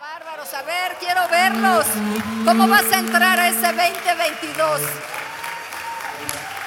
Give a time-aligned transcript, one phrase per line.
[0.00, 0.52] bárbaros.
[0.54, 1.86] A ver, quiero verlos.
[2.44, 4.80] ¿Cómo vas a entrar a ese 2022?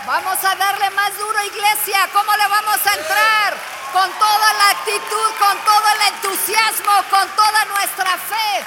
[0.05, 2.07] Vamos a darle más duro, iglesia.
[2.13, 3.53] ¿Cómo le vamos a entrar?
[3.91, 8.65] Con toda la actitud, con todo el entusiasmo, con toda nuestra fe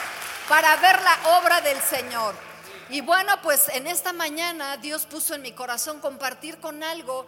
[0.49, 2.50] para ver la obra del Señor.
[2.93, 7.25] Y bueno, pues en esta mañana Dios puso en mi corazón compartir con algo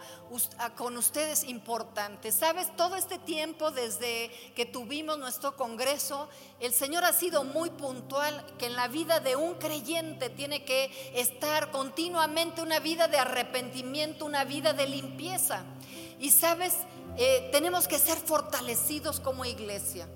[0.57, 2.33] ah, con ustedes importante.
[2.33, 6.27] Sabes, todo este tiempo desde que tuvimos nuestro congreso,
[6.59, 10.91] el Señor ha sido muy puntual que en la vida de un creyente tiene que
[11.15, 15.63] estar continuamente una vida de arrepentimiento, una vida de limpieza.
[16.19, 16.73] Y sabes,
[17.15, 20.09] eh, tenemos que ser fortalecidos como iglesia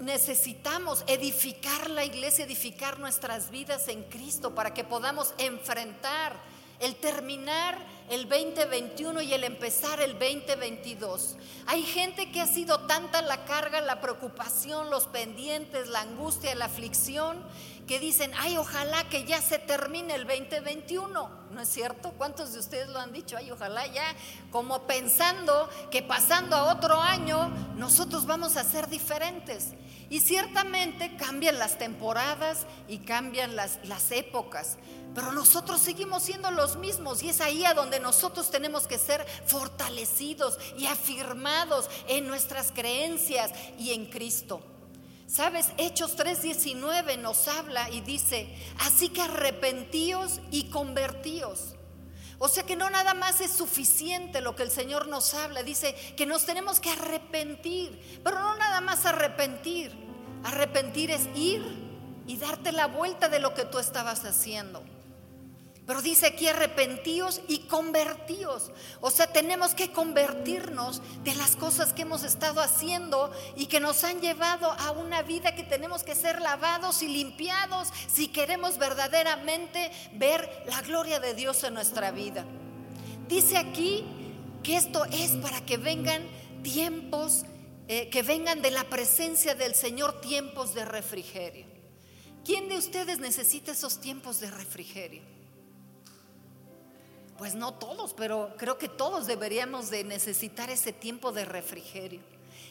[0.00, 6.38] necesitamos edificar la iglesia, edificar nuestras vidas en Cristo para que podamos enfrentar
[6.80, 7.78] el terminar
[8.10, 11.36] el 2021 y el empezar el 2022.
[11.66, 16.66] Hay gente que ha sido tanta la carga, la preocupación, los pendientes, la angustia, la
[16.66, 17.42] aflicción,
[17.86, 21.43] que dicen, ay, ojalá que ya se termine el 2021.
[21.54, 22.12] ¿No es cierto?
[22.18, 23.36] ¿Cuántos de ustedes lo han dicho?
[23.36, 24.04] Ay, ojalá ya,
[24.50, 29.68] como pensando que pasando a otro año, nosotros vamos a ser diferentes.
[30.10, 34.78] Y ciertamente cambian las temporadas y cambian las, las épocas,
[35.14, 39.24] pero nosotros seguimos siendo los mismos y es ahí a donde nosotros tenemos que ser
[39.46, 44.60] fortalecidos y afirmados en nuestras creencias y en Cristo.
[45.26, 51.74] Sabes, Hechos 3:19 nos habla y dice, así que arrepentíos y convertíos.
[52.38, 55.94] O sea que no nada más es suficiente lo que el Señor nos habla, dice
[56.16, 59.92] que nos tenemos que arrepentir, pero no nada más arrepentir.
[60.42, 61.62] Arrepentir es ir
[62.26, 64.82] y darte la vuelta de lo que tú estabas haciendo.
[65.86, 68.70] Pero dice aquí arrepentíos y convertíos.
[69.02, 74.02] O sea, tenemos que convertirnos de las cosas que hemos estado haciendo y que nos
[74.02, 79.92] han llevado a una vida que tenemos que ser lavados y limpiados si queremos verdaderamente
[80.14, 82.46] ver la gloria de Dios en nuestra vida.
[83.28, 84.06] Dice aquí
[84.62, 86.22] que esto es para que vengan
[86.62, 87.44] tiempos,
[87.88, 91.66] eh, que vengan de la presencia del Señor tiempos de refrigerio.
[92.42, 95.33] ¿Quién de ustedes necesita esos tiempos de refrigerio?
[97.44, 102.22] Pues no todos, pero creo que todos deberíamos de necesitar ese tiempo de refrigerio.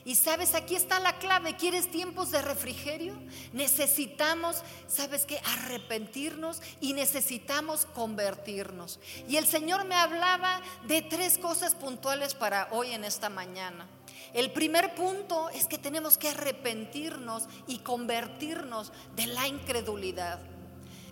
[0.04, 1.56] Y sabes, aquí está la clave.
[1.58, 3.14] ¿Quieres tiempos de refrigerio?
[3.52, 5.40] Necesitamos, ¿sabes qué?
[5.46, 9.00] Arrepentirnos y necesitamos convertirnos.
[9.30, 13.88] Y el Señor me hablaba de tres cosas puntuales para hoy en esta mañana.
[14.34, 20.40] El primer punto es que tenemos que arrepentirnos y convertirnos de la incredulidad.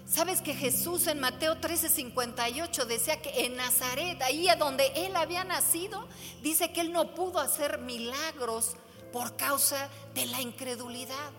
[0.06, 5.44] Sabes que Jesús en Mateo 13:58 decía que en Nazaret, ahí a donde él había
[5.44, 6.08] nacido,
[6.42, 8.76] dice que él no pudo hacer milagros
[9.14, 11.32] por causa de la incredulidad.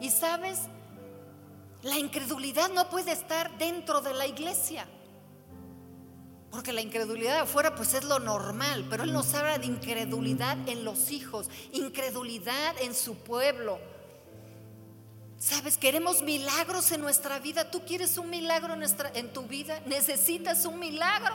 [0.00, 0.60] Y sabes,
[1.82, 4.86] la incredulidad no puede estar dentro de la iglesia.
[6.50, 10.84] Porque la incredulidad afuera pues es lo normal, pero él nos habla de incredulidad en
[10.84, 13.78] los hijos, incredulidad en su pueblo,
[15.40, 17.70] Sabes, queremos milagros en nuestra vida.
[17.70, 18.74] ¿Tú quieres un milagro
[19.14, 19.80] en, tu vida?
[19.86, 21.34] ¿Necesitas un milagro?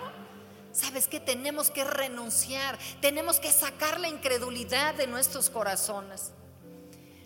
[0.72, 6.34] Sabes que tenemos que renunciar, tenemos que sacar la incredulidad de nuestros corazones.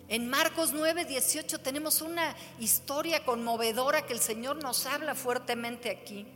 [0.08, 6.26] En Marcos 9, 18 tenemos una historia conmovedora que el Señor nos habla fuertemente aquí.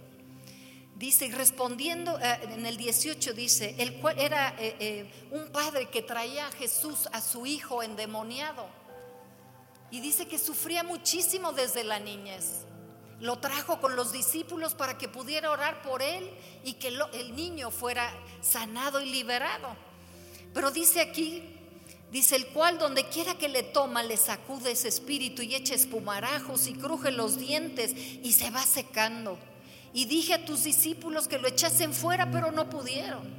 [0.96, 5.88] Dice, y respondiendo eh, en el 18 dice, el cual era eh, eh, un padre
[5.88, 8.83] que traía a Jesús a su hijo endemoniado
[9.90, 12.64] y dice que sufría muchísimo desde la niñez.
[13.20, 16.30] Lo trajo con los discípulos para que pudiera orar por él
[16.64, 19.76] y que el niño fuera sanado y liberado.
[20.52, 21.42] Pero dice aquí,
[22.10, 26.66] dice el cual donde quiera que le toma le sacude ese espíritu y echa espumarajos
[26.66, 29.38] y cruje los dientes y se va secando.
[29.92, 33.32] Y dije a tus discípulos que lo echasen fuera, pero no pudieron.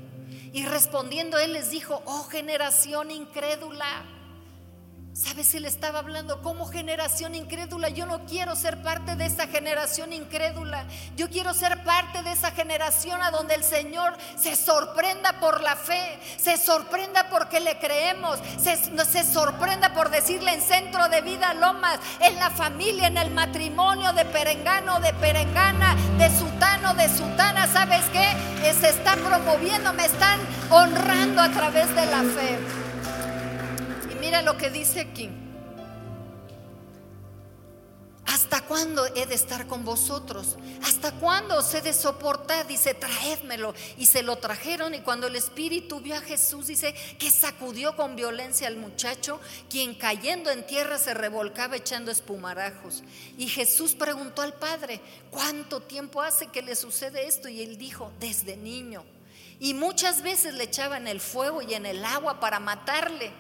[0.54, 4.06] Y respondiendo él les dijo, oh generación incrédula.
[5.16, 5.56] ¿Sabes?
[5.56, 7.88] Él estaba hablando como generación incrédula.
[7.88, 10.84] Yo no quiero ser parte de esa generación incrédula.
[11.16, 15.78] Yo quiero ser parte de esa generación a donde el Señor se sorprenda por la
[15.78, 21.54] fe, se sorprenda porque le creemos, se, se sorprenda por decirle en centro de vida
[21.54, 27.68] lomas, en la familia, en el matrimonio de perengano, de perengana, de sutano, de sutana.
[27.68, 28.74] ¿Sabes qué?
[28.74, 32.85] Se está promoviendo, me están honrando a través de la fe.
[34.26, 35.30] Mira lo que dice aquí.
[38.46, 40.58] ¿hasta cuándo he de estar con vosotros?
[40.84, 42.68] ¿Hasta cuándo os he de soportar?
[42.68, 43.74] Dice, traédmelo.
[43.98, 48.16] Y se lo trajeron y cuando el Espíritu vio a Jesús, dice que sacudió con
[48.16, 49.40] violencia al muchacho,
[49.70, 53.04] quien cayendo en tierra se revolcaba echando espumarajos.
[53.38, 55.02] Y Jesús preguntó al Padre,
[55.32, 57.50] ¿cuánto tiempo hace que le sucede esto?
[57.50, 59.04] Y él dijo, desde niño.
[59.60, 63.32] Y muchas veces le echaban el fuego y en el agua para matarle.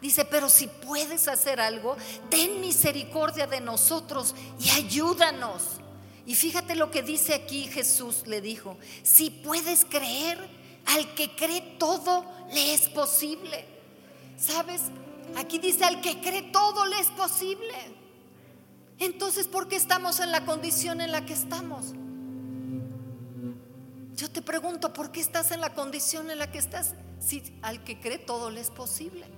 [0.00, 1.96] Dice, pero si puedes hacer algo,
[2.30, 5.62] ten misericordia de nosotros y ayúdanos.
[6.24, 10.38] Y fíjate lo que dice aquí Jesús le dijo, si puedes creer,
[10.86, 13.64] al que cree todo le es posible.
[14.36, 14.82] ¿Sabes?
[15.36, 17.74] Aquí dice, al que cree todo le es posible.
[18.98, 21.94] Entonces, ¿por qué estamos en la condición en la que estamos?
[24.16, 26.94] Yo te pregunto, ¿por qué estás en la condición en la que estás?
[27.20, 29.37] Si al que cree todo le es posible.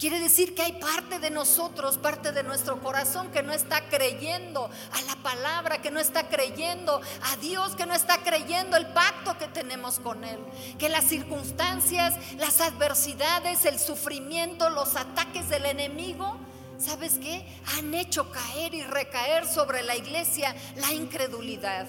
[0.00, 4.70] Quiere decir que hay parte de nosotros, parte de nuestro corazón que no está creyendo
[4.92, 9.36] a la palabra, que no está creyendo a Dios, que no está creyendo el pacto
[9.36, 10.38] que tenemos con Él.
[10.78, 16.38] Que las circunstancias, las adversidades, el sufrimiento, los ataques del enemigo,
[16.78, 17.44] ¿sabes qué?
[17.76, 21.86] Han hecho caer y recaer sobre la iglesia la incredulidad.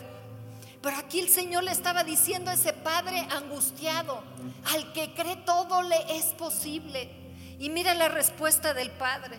[0.82, 4.22] Pero aquí el Señor le estaba diciendo a ese padre angustiado,
[4.66, 7.21] al que cree todo le es posible.
[7.62, 9.38] Y mira la respuesta del Padre.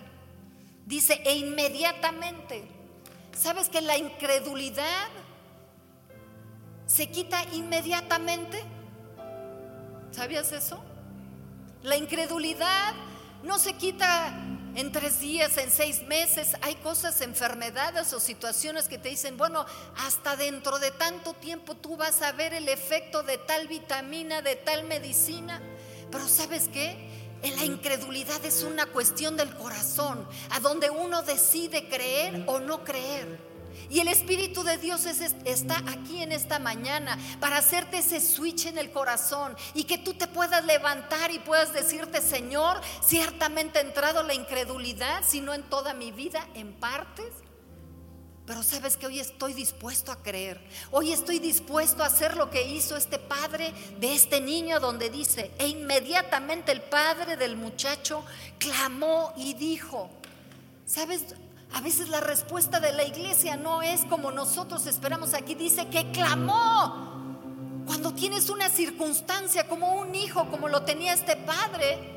[0.85, 2.63] Dice, e inmediatamente,
[3.37, 5.09] ¿sabes que la incredulidad
[6.85, 8.63] se quita inmediatamente?
[10.11, 10.81] ¿Sabías eso?
[11.81, 12.93] La incredulidad
[13.43, 14.33] no se quita
[14.75, 16.55] en tres días, en seis meses.
[16.61, 19.65] Hay cosas, enfermedades o situaciones que te dicen, bueno,
[19.97, 24.55] hasta dentro de tanto tiempo tú vas a ver el efecto de tal vitamina, de
[24.55, 25.61] tal medicina.
[26.09, 27.22] Pero ¿sabes qué?
[27.43, 33.39] La incredulidad es una cuestión del corazón, a donde uno decide creer o no creer.
[33.89, 38.77] Y el Espíritu de Dios está aquí en esta mañana para hacerte ese switch en
[38.77, 44.23] el corazón y que tú te puedas levantar y puedas decirte, Señor, ciertamente ha entrado
[44.23, 47.42] la incredulidad, sino en toda mi vida, en partes.
[48.45, 50.59] Pero sabes que hoy estoy dispuesto a creer.
[50.91, 55.51] Hoy estoy dispuesto a hacer lo que hizo este padre de este niño donde dice,
[55.57, 58.25] e inmediatamente el padre del muchacho
[58.57, 60.09] clamó y dijo,
[60.85, 61.23] ¿sabes?
[61.73, 65.33] A veces la respuesta de la iglesia no es como nosotros esperamos.
[65.33, 67.11] Aquí dice que clamó.
[67.85, 72.12] Cuando tienes una circunstancia como un hijo, como lo tenía este padre,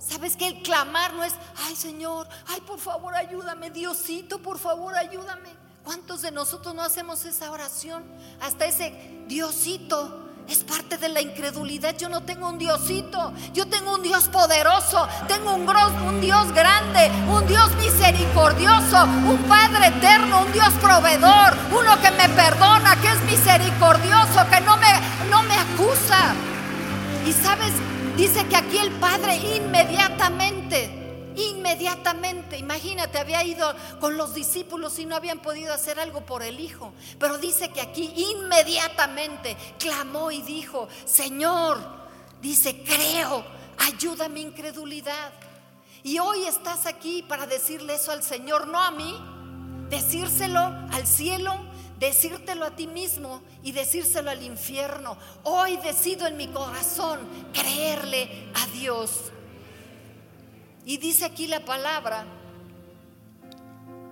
[0.00, 1.34] ¿Sabes que el clamar no es,
[1.66, 5.50] ay Señor, ay por favor ayúdame, Diosito, por favor ayúdame?
[5.84, 8.02] ¿Cuántos de nosotros no hacemos esa oración?
[8.40, 11.96] Hasta ese Diosito es parte de la incredulidad.
[11.96, 17.10] Yo no tengo un Diosito, yo tengo un Dios poderoso, tengo un, un Dios grande,
[17.28, 23.22] un Dios misericordioso, un Padre eterno, un Dios proveedor, uno que me perdona, que es
[23.24, 26.34] misericordioso, que no me, no me acusa.
[27.26, 27.72] Y sabes,
[28.20, 35.16] Dice que aquí el padre inmediatamente, inmediatamente, imagínate, había ido con los discípulos y no
[35.16, 36.92] habían podido hacer algo por el hijo.
[37.18, 41.80] Pero dice que aquí inmediatamente clamó y dijo, Señor,
[42.42, 43.42] dice, creo,
[43.78, 45.32] ayuda mi incredulidad.
[46.02, 49.16] Y hoy estás aquí para decirle eso al Señor, no a mí,
[49.88, 51.69] decírselo al cielo
[52.00, 55.16] decírtelo a ti mismo y decírselo al infierno.
[55.44, 57.20] Hoy decido en mi corazón
[57.52, 59.30] creerle a Dios.
[60.86, 62.24] Y dice aquí la palabra,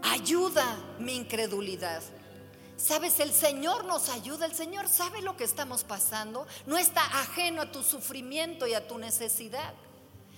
[0.02, 2.02] ayuda mi incredulidad.
[2.76, 7.62] Sabes, el Señor nos ayuda, el Señor sabe lo que estamos pasando, no está ajeno
[7.62, 9.74] a tu sufrimiento y a tu necesidad,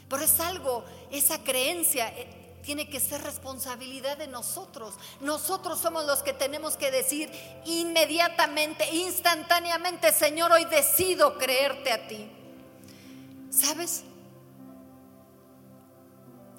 [0.08, 4.94] pero es algo, esa creencia eh, tiene que ser responsabilidad de nosotros.
[5.20, 7.30] Nosotros somos los que tenemos que decir
[7.64, 12.30] inmediatamente, instantáneamente, Señor, hoy decido creerte a ti.
[13.50, 14.04] ¿Sabes?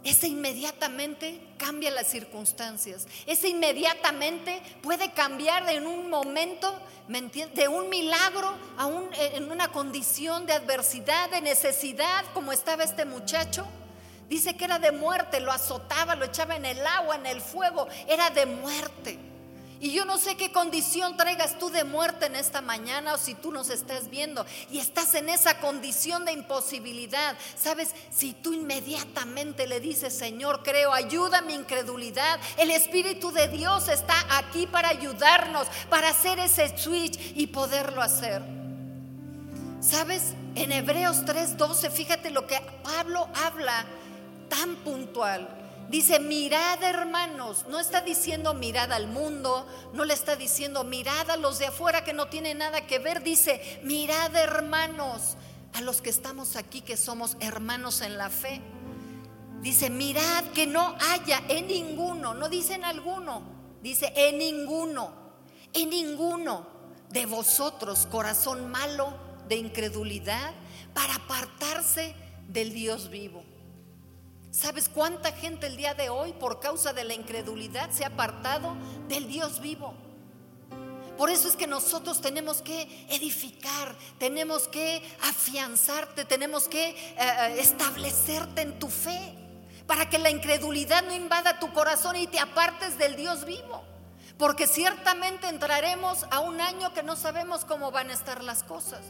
[0.03, 3.08] Ese inmediatamente cambia las circunstancias.
[3.27, 8.89] Ese inmediatamente puede cambiar en un momento, de un milagro a
[9.36, 13.67] en una condición de adversidad, de necesidad, como estaba este muchacho.
[14.31, 17.89] Dice que era de muerte, lo azotaba, lo echaba en el agua, en el fuego,
[18.07, 19.19] era de muerte.
[19.81, 23.35] Y yo no sé qué condición traigas tú de muerte en esta mañana o si
[23.35, 27.38] tú nos estás viendo y estás en esa condición de imposibilidad.
[27.61, 33.89] Sabes, si tú inmediatamente le dices, Señor, creo, ayuda mi incredulidad, el Espíritu de Dios
[33.89, 38.41] está aquí para ayudarnos, para hacer ese switch y poderlo hacer.
[39.81, 43.85] Sabes, en Hebreos 3:12, fíjate lo que Pablo habla
[44.51, 45.48] tan puntual.
[45.89, 51.38] Dice, mirad hermanos, no está diciendo mirad al mundo, no le está diciendo mirad a
[51.38, 55.36] los de afuera que no tienen nada que ver, dice, mirad hermanos,
[55.74, 58.62] a los que estamos aquí que somos hermanos en la fe.
[59.62, 63.41] Dice, mirad que no haya en ninguno, no dice en alguno,
[63.81, 65.13] dice en ninguno,
[65.74, 66.67] en ninguno
[67.10, 69.13] de vosotros corazón malo
[69.48, 70.53] de incredulidad
[70.93, 72.15] para apartarse
[72.48, 73.50] del Dios vivo.
[74.51, 78.75] ¿Sabes cuánta gente el día de hoy por causa de la incredulidad se ha apartado
[79.08, 79.93] del Dios vivo?
[81.17, 87.55] Por eso es que nosotros tenemos que edificar, tenemos que afianzarte, tenemos que eh, eh,
[87.60, 89.36] establecerte en tu fe,
[89.88, 93.84] para que la incredulidad no invada tu corazón y te apartes del Dios vivo.
[94.38, 99.01] Porque ciertamente entraremos a un año que no sabemos cómo van a estar las cosas.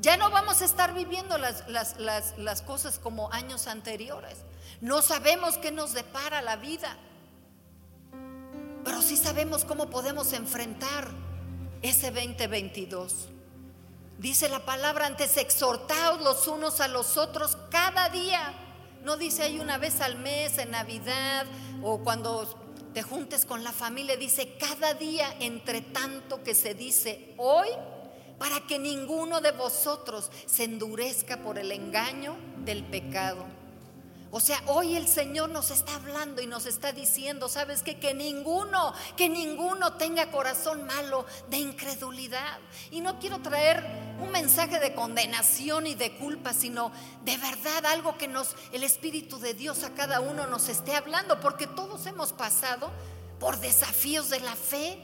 [0.00, 1.64] Ya no vamos a estar viviendo las,
[1.98, 4.38] las, cosas como años anteriores.
[4.80, 6.96] No sabemos qué nos depara la vida.
[8.84, 11.08] Pero sí sabemos cómo podemos enfrentar
[11.82, 13.28] ese 2022.
[14.18, 18.54] Dice la palabra, antes exhortaos los unos a los otros cada día.
[19.02, 21.46] No dice ahí una vez al mes, en Navidad
[21.82, 22.46] o cuando
[22.94, 24.16] te juntes con la familia.
[24.16, 27.68] Dice cada día, entre tanto que se dice hoy
[28.38, 33.44] para que ninguno de vosotros se endurezca por el engaño del pecado.
[34.32, 37.98] O sea, hoy el Señor nos está hablando y nos está diciendo, ¿sabes qué?
[37.98, 42.58] Que ninguno, que ninguno tenga corazón malo de incredulidad.
[42.90, 43.84] Y no quiero traer
[44.20, 46.90] un mensaje de condenación y de culpa, sino
[47.24, 51.40] de verdad algo que nos, el Espíritu de Dios a cada uno nos esté hablando,
[51.40, 52.90] porque todos hemos pasado
[53.38, 54.98] por desafíos de la fe,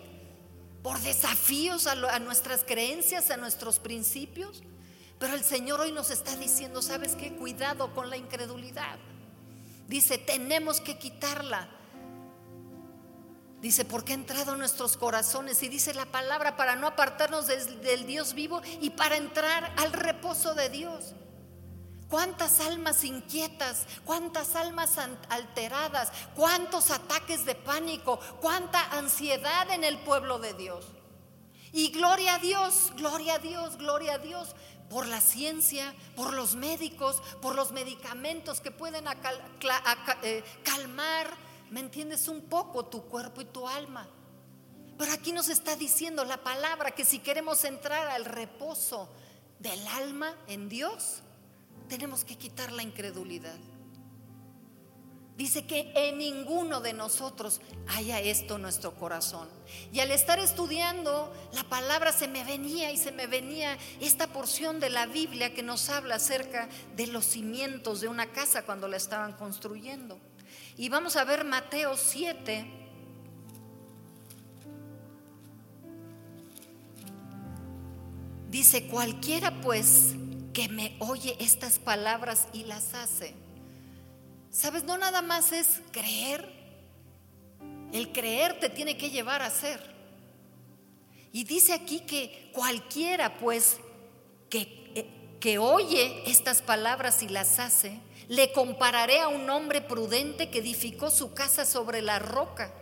[0.82, 4.64] por desafíos a, nuestras creencias, a nuestros principios.
[5.20, 7.32] Pero el Señor hoy nos está diciendo, ¿sabes qué?
[7.34, 8.98] Cuidado con la incredulidad.
[9.92, 11.68] Dice, tenemos que quitarla.
[13.60, 15.62] Dice, porque ha entrado en nuestros corazones.
[15.62, 20.54] Y dice la palabra para no apartarnos del Dios vivo y para entrar al reposo
[20.54, 21.12] de Dios.
[22.08, 23.86] ¿Cuántas almas inquietas?
[24.06, 24.96] ¿Cuántas almas
[25.28, 26.10] alteradas?
[26.34, 28.18] ¿Cuántos ataques de pánico?
[28.40, 30.86] ¿Cuánta ansiedad en el pueblo de Dios?
[31.70, 34.54] Y gloria a Dios, gloria a Dios, gloria a Dios
[34.92, 39.06] por la ciencia, por los médicos, por los medicamentos que pueden
[40.22, 41.34] eh, calmar,
[41.70, 42.28] ¿me entiendes?
[42.28, 44.06] Un poco tu cuerpo y tu alma.
[44.98, 49.08] Pero aquí nos está diciendo la palabra que si queremos entrar al reposo
[49.60, 51.22] del alma en Dios,
[51.88, 53.56] tenemos que quitar la incredulidad.
[55.36, 59.48] Dice que en ninguno de nosotros haya esto en nuestro corazón.
[59.90, 64.78] Y al estar estudiando la palabra se me venía y se me venía esta porción
[64.78, 68.98] de la Biblia que nos habla acerca de los cimientos de una casa cuando la
[68.98, 70.20] estaban construyendo.
[70.76, 72.80] Y vamos a ver Mateo 7.
[78.50, 80.14] Dice, cualquiera pues
[80.52, 83.41] que me oye estas palabras y las hace.
[84.52, 84.84] ¿Sabes?
[84.84, 86.48] No nada más es creer.
[87.92, 89.80] El creer te tiene que llevar a hacer.
[91.32, 93.78] Y dice aquí que cualquiera pues
[94.48, 100.50] que, eh, que oye estas palabras y las hace, le compararé a un hombre prudente
[100.50, 102.72] que edificó su casa sobre la roca.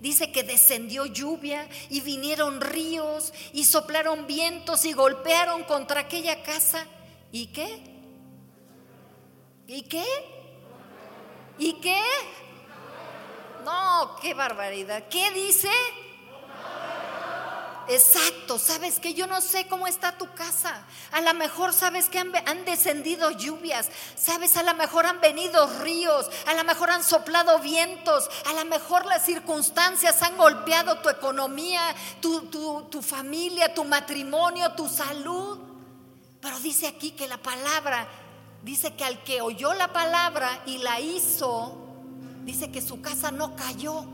[0.00, 6.86] Dice que descendió lluvia y vinieron ríos y soplaron vientos y golpearon contra aquella casa
[7.30, 7.82] ¿Y qué?
[9.66, 10.04] ¿Y qué?
[11.58, 12.02] ¿Y qué?
[13.64, 15.04] No, qué barbaridad.
[15.08, 15.70] ¿Qué dice?
[17.88, 20.84] Exacto, sabes que yo no sé cómo está tu casa.
[21.10, 26.28] A lo mejor sabes que han, descendido lluvias, sabes, a lo mejor han venido ríos,
[26.46, 31.80] a lo mejor han soplado vientos, a lo mejor las circunstancias han golpeado tu economía,
[32.20, 32.42] tu,
[32.90, 35.58] tu familia, tu matrimonio, tu salud.
[36.42, 38.06] Pero dice aquí que la palabra,
[38.62, 41.76] dice que al que oyó la palabra y la hizo,
[42.44, 44.04] dice que su casa no cayó.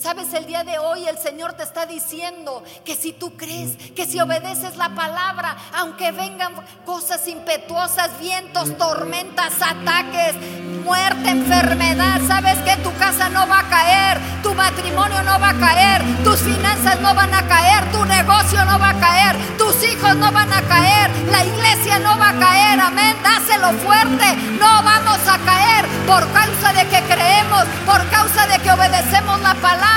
[0.00, 4.06] Sabes, el día de hoy el Señor te está diciendo que si tú crees, que
[4.06, 6.52] si obedeces la palabra, aunque vengan
[6.86, 10.36] cosas impetuosas, vientos, tormentas, ataques,
[10.84, 15.58] muerte, enfermedad, sabes que tu casa no va a caer, tu matrimonio no va a
[15.58, 20.14] caer, tus finanzas no van a caer, tu negocio no va a caer, tus hijos
[20.14, 25.18] no van a caer, la iglesia no va a caer, amén, dáselo fuerte, no vamos
[25.26, 29.87] a caer por causa de que creemos, por causa de que obedecemos la palabra.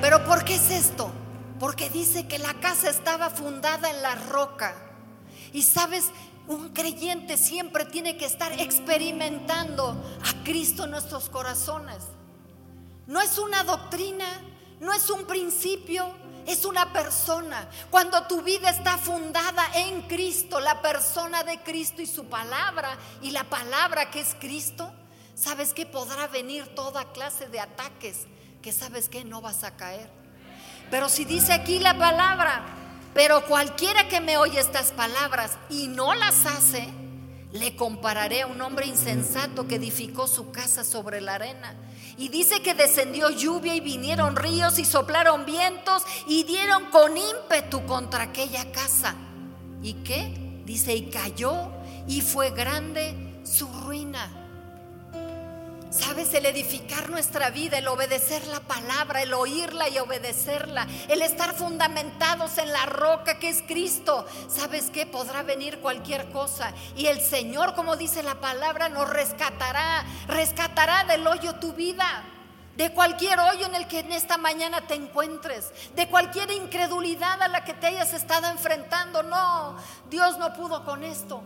[0.00, 1.10] Pero ¿por qué es esto?
[1.58, 4.74] Porque dice que la casa estaba fundada en la roca.
[5.52, 6.10] Y sabes,
[6.48, 12.04] Un creyente siempre tiene que estar experimentando a Cristo en nuestros corazones.
[13.08, 14.26] No es una doctrina,
[14.78, 16.06] no es un principio,
[16.46, 17.68] es una persona.
[17.90, 23.30] Cuando tu vida está fundada en Cristo, la persona de Cristo y su palabra, y
[23.32, 24.92] la palabra que es Cristo,
[25.34, 28.26] sabes que podrá venir toda clase de ataques,
[28.62, 30.10] que sabes que no vas a caer.
[30.90, 32.64] Pero si dice aquí la palabra,
[33.12, 36.88] pero cualquiera que me oye estas palabras y no las hace,
[37.52, 41.74] le compararé a un hombre insensato que edificó su casa sobre la arena.
[42.18, 47.84] Y dice que descendió lluvia y vinieron ríos y soplaron vientos y dieron con ímpetu
[47.86, 49.14] contra aquella casa.
[49.82, 50.62] ¿Y qué?
[50.64, 51.70] Dice, y cayó
[52.08, 54.45] y fue grande su ruina.
[55.98, 61.54] Sabes, el edificar nuestra vida, el obedecer la palabra, el oírla y obedecerla, el estar
[61.54, 64.26] fundamentados en la roca que es Cristo.
[64.46, 65.06] ¿Sabes qué?
[65.06, 66.74] Podrá venir cualquier cosa.
[66.96, 72.24] Y el Señor, como dice la palabra, nos rescatará, rescatará del hoyo tu vida.
[72.76, 77.48] De cualquier hoyo en el que en esta mañana te encuentres, de cualquier incredulidad a
[77.48, 79.22] la que te hayas estado enfrentando.
[79.22, 79.78] No,
[80.10, 81.42] Dios no pudo con esto.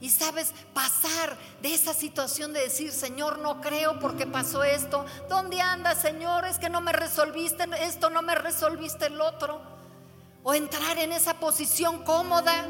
[0.00, 5.04] Y sabes, pasar de esa situación de decir, Señor, no creo porque pasó esto.
[5.28, 6.44] ¿Dónde andas, Señor?
[6.44, 9.60] Es que no me resolviste esto, no me resolviste el otro.
[10.44, 12.64] O entrar en esa posición cómoda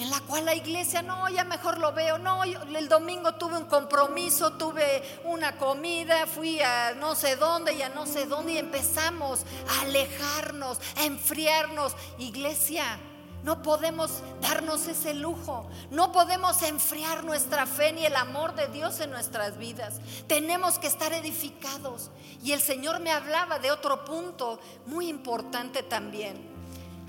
[0.00, 3.66] en la cual la iglesia, no, ya mejor lo veo, no, el domingo tuve un
[3.66, 8.58] compromiso, tuve una comida, fui a no sé dónde y a no sé dónde y
[8.58, 11.94] empezamos a alejarnos, a enfriarnos.
[12.18, 12.98] Iglesia,
[13.42, 15.68] no podemos darnos ese lujo.
[15.90, 20.00] No podemos enfriar nuestra fe ni el amor de Dios en nuestras vidas.
[20.26, 22.10] Tenemos que estar edificados.
[22.42, 26.36] Y el Señor me hablaba de otro punto muy importante también,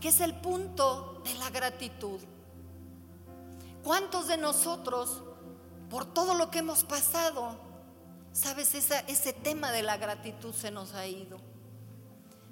[0.02, 2.20] que es el punto de la gratitud.
[3.84, 5.22] ¿Cuántos de nosotros,
[5.90, 7.58] por todo lo que hemos pasado,
[8.32, 11.51] sabes, ese tema de la gratitud se nos ha ido?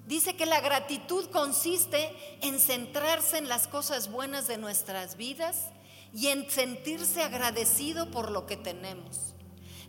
[0.10, 2.12] Dice que la gratitud consiste
[2.42, 5.68] en centrarse en las cosas buenas de nuestras vidas
[6.16, 9.36] y en sentirse agradecido por lo que tenemos.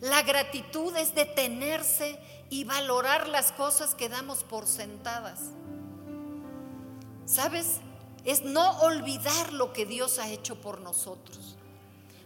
[0.00, 5.40] La gratitud es detenerse y valorar las cosas que damos por sentadas.
[7.24, 7.78] ¿Sabes?
[8.26, 11.56] Es no olvidar lo que Dios ha hecho por nosotros.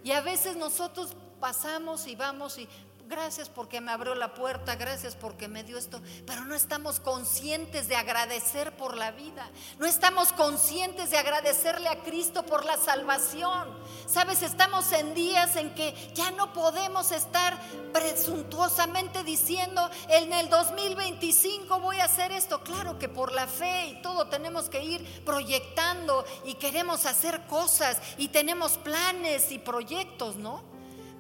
[0.03, 2.67] Y a veces nosotros pasamos y vamos y
[3.07, 6.01] Gracias porque me abrió la puerta, gracias porque me dio esto.
[6.27, 9.51] Pero no estamos conscientes de agradecer por la vida.
[9.79, 13.69] No estamos conscientes de agradecerle a Cristo por la salvación.
[14.07, 17.61] Sabes, estamos en días en que ya no podemos estar
[17.93, 22.63] presuntuosamente diciendo, en el 2025 voy a hacer esto.
[22.63, 27.99] Claro que por la fe y todo tenemos que ir proyectando y queremos hacer cosas
[28.17, 30.74] y tenemos planes y proyectos, ¿no?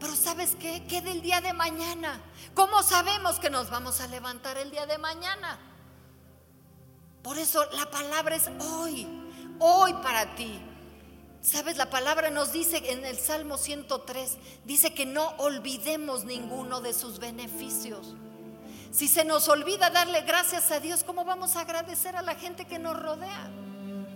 [0.05, 0.85] Pero ¿sabes qué?
[0.87, 2.21] ¿Qué del día de mañana?
[2.53, 5.59] ¿Cómo sabemos que nos vamos a levantar el día de mañana?
[7.23, 9.09] Por eso la palabra es hoy,
[9.59, 10.61] hoy para ti.
[11.41, 11.79] ¿Sabes?
[11.79, 14.37] La palabra nos dice en el Salmo 103,
[14.67, 18.15] dice que no olvidemos ninguno de sus beneficios.
[18.91, 22.67] Si se nos olvida darle gracias a Dios, ¿cómo vamos a agradecer a la gente
[22.67, 23.51] que nos rodea?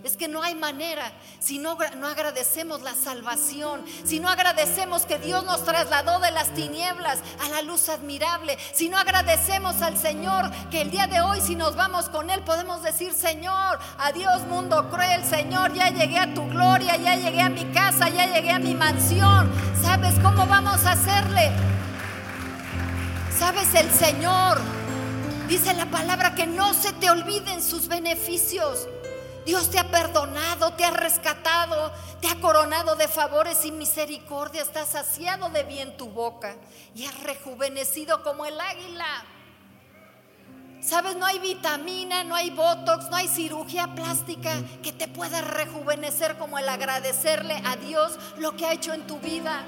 [0.09, 5.18] Es que no hay manera si no, no, agradecemos la salvación, si no agradecemos que
[5.18, 10.51] Dios nos trasladó de las tinieblas a la luz admirable, si no agradecemos al Señor
[10.71, 14.88] que el día de hoy si nos vamos con Él podemos decir, Señor, adiós mundo
[14.88, 18.59] cruel, Señor, ya llegué a tu gloria, ya llegué a mi casa, ya llegué a
[18.59, 19.53] mi mansión.
[19.83, 21.51] ¿Sabes cómo vamos a hacerle?
[23.38, 24.59] ¿Sabes el Señor?
[25.49, 28.88] Dice la palabra que no se te olviden sus beneficios.
[29.48, 34.84] Dios te ha perdonado, te ha rescatado, te ha coronado de favores y misericordia, está
[34.84, 36.54] saciado de bien tu boca
[36.94, 39.24] y has rejuvenecido como el águila.
[40.82, 46.37] Sabes, no hay vitamina, no hay botox, no hay cirugía plástica que te pueda rejuvenecer
[46.37, 49.62] como el agradecerle a Dios lo que ha hecho en tu vida,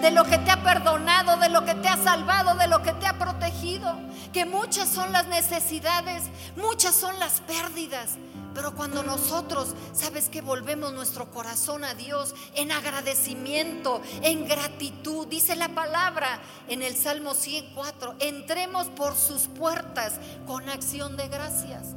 [0.00, 2.92] de lo que te ha perdonado, de lo que te ha salvado, de lo que
[2.92, 3.98] te ha protegido.
[4.32, 6.22] Que muchas son las necesidades,
[6.56, 8.10] muchas son las pérdidas,
[8.54, 15.56] pero cuando nosotros, sabes que volvemos nuestro corazón a Dios en agradecimiento, en gratitud, dice
[15.56, 20.14] la palabra en el Salmo 104, entremos por sus puertas
[20.46, 21.94] con acción de gracias.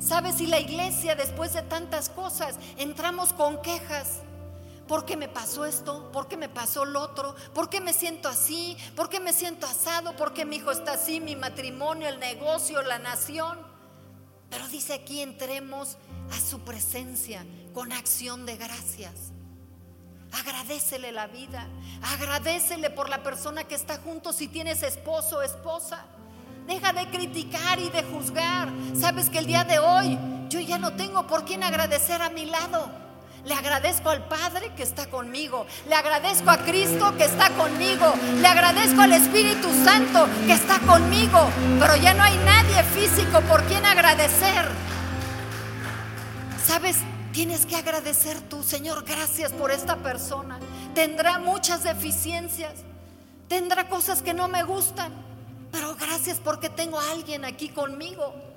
[0.00, 4.20] Sabes, si la iglesia después de tantas cosas entramos con quejas,
[4.88, 6.10] ¿Por qué me pasó esto?
[6.12, 7.36] ¿Por qué me pasó lo otro?
[7.52, 8.74] ¿Por qué me siento así?
[8.96, 10.16] ¿Por qué me siento asado?
[10.16, 11.20] ¿Por qué mi hijo está así?
[11.20, 13.67] Mi matrimonio, el negocio, la nación.
[14.50, 15.96] Pero dice aquí entremos
[16.30, 19.32] a su presencia con acción de gracias.
[20.32, 21.66] Agradecele la vida.
[22.02, 26.04] Agradecele por la persona que está junto si tienes esposo o esposa.
[26.66, 28.70] Deja de criticar y de juzgar.
[28.94, 32.44] Sabes que el día de hoy yo ya no tengo por quién agradecer a mi
[32.44, 32.90] lado.
[33.48, 35.66] Le agradezco al Padre que está conmigo.
[35.88, 38.12] Le agradezco a Cristo que está conmigo.
[38.42, 41.48] Le agradezco al Espíritu Santo que está conmigo.
[41.80, 44.68] Pero ya no hay nadie físico por quien agradecer.
[46.62, 46.98] ¿Sabes?
[47.32, 50.58] Tienes que agradecer tú, Señor, gracias por esta persona.
[50.94, 52.74] Tendrá muchas deficiencias.
[53.48, 55.10] Tendrá cosas que no me gustan.
[55.72, 58.47] Pero gracias porque tengo a alguien aquí conmigo.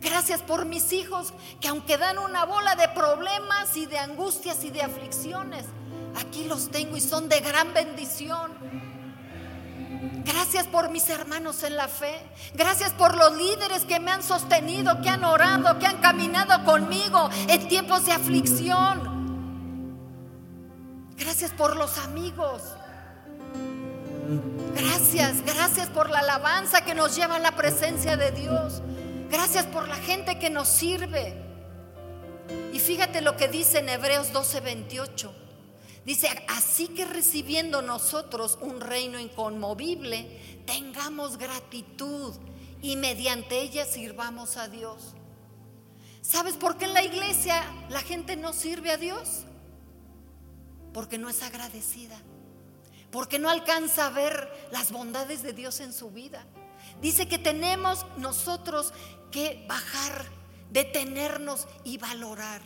[0.00, 4.70] Gracias por mis hijos que aunque dan una bola de problemas y de angustias y
[4.70, 5.66] de aflicciones,
[6.16, 8.52] aquí los tengo y son de gran bendición.
[10.24, 12.18] Gracias por mis hermanos en la fe.
[12.54, 17.28] Gracias por los líderes que me han sostenido, que han orado, que han caminado conmigo
[17.48, 19.20] en tiempos de aflicción.
[21.16, 22.62] Gracias por los amigos.
[24.74, 28.80] Gracias, gracias por la alabanza que nos lleva a la presencia de Dios.
[29.30, 31.34] Gracias por la gente que nos sirve.
[32.72, 35.30] Y fíjate lo que dice en Hebreos 12:28.
[36.04, 42.34] Dice, así que recibiendo nosotros un reino inconmovible, tengamos gratitud
[42.82, 45.14] y mediante ella sirvamos a Dios.
[46.22, 49.44] ¿Sabes por qué en la iglesia la gente no sirve a Dios?
[50.92, 52.20] Porque no es agradecida,
[53.12, 56.44] porque no alcanza a ver las bondades de Dios en su vida.
[57.00, 58.92] Dice que tenemos nosotros
[59.30, 60.26] que bajar,
[60.70, 62.62] detenernos y valorar.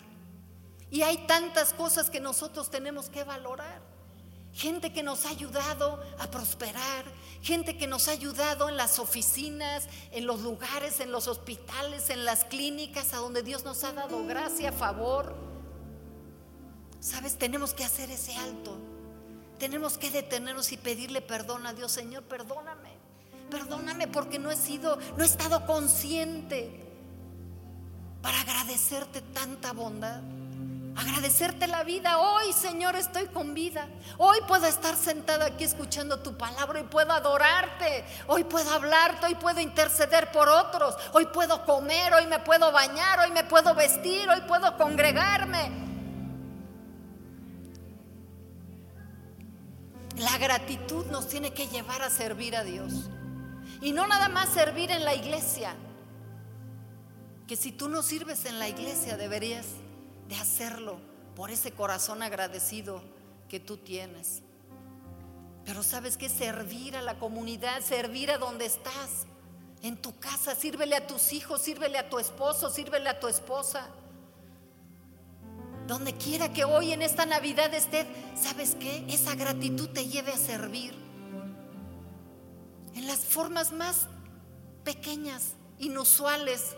[0.90, 3.82] Y hay tantas cosas que nosotros tenemos que valorar.
[4.52, 7.04] Gente que nos ha ayudado a prosperar,
[7.42, 12.24] gente que nos ha ayudado en las oficinas, en los lugares, en los hospitales, en
[12.24, 15.34] las clínicas, a donde Dios nos ha dado gracia, favor.
[17.00, 18.78] Sabes, tenemos que hacer ese alto.
[19.58, 22.93] Tenemos que detenernos y pedirle perdón a Dios, Señor, perdóname.
[23.54, 26.84] Perdóname porque no he sido, no he estado consciente
[28.20, 30.22] para agradecerte tanta bondad.
[30.96, 32.18] Agradecerte la vida.
[32.18, 33.86] Hoy, Señor, estoy con vida.
[34.18, 38.04] Hoy puedo estar sentada aquí escuchando tu palabra y puedo adorarte.
[38.26, 40.96] Hoy puedo hablarte, hoy puedo interceder por otros.
[41.12, 45.70] Hoy puedo comer, hoy me puedo bañar, hoy me puedo vestir, hoy puedo congregarme.
[50.16, 53.10] La gratitud nos tiene que llevar a servir a Dios.
[53.84, 55.76] Y no nada más servir en la iglesia,
[57.46, 59.66] que si tú no sirves en la iglesia deberías
[60.26, 60.98] de hacerlo
[61.36, 63.02] por ese corazón agradecido
[63.46, 64.40] que tú tienes.
[65.66, 69.26] Pero sabes que servir a la comunidad, servir a donde estás,
[69.82, 73.90] en tu casa, sírvele a tus hijos, sírvele a tu esposo, sírvele a tu esposa.
[75.86, 79.04] Donde quiera que hoy en esta Navidad estés, ¿sabes qué?
[79.10, 81.03] Esa gratitud te lleve a servir.
[82.94, 84.06] En las formas más
[84.84, 86.76] pequeñas, inusuales,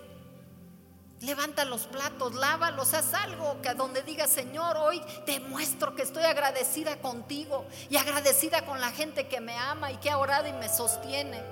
[1.22, 6.02] Levanta los platos, lávalos, haz algo que a donde diga Señor, hoy te muestro que
[6.02, 10.46] estoy agradecida contigo y agradecida con la gente que me ama y que ha orado
[10.46, 11.42] y me sostiene.